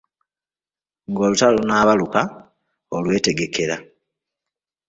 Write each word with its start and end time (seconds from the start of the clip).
"Ng’olutalo 1.11 1.55
lunaabaluka, 1.57 2.21
olwetegekera." 2.95 3.75